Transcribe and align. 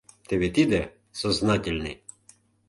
Теве 0.27 0.47
тиде— 0.55 0.81
сознательный! 1.21 1.95